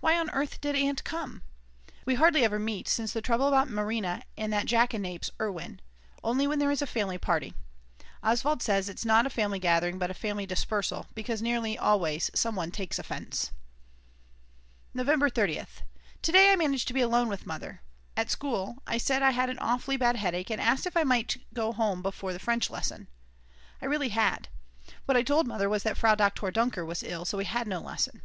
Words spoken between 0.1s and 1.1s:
on earth did Aunt